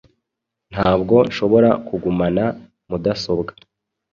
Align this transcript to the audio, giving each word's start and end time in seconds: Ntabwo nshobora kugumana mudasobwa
Ntabwo 0.71 1.15
nshobora 1.29 1.69
kugumana 1.87 2.43
mudasobwa 2.89 3.51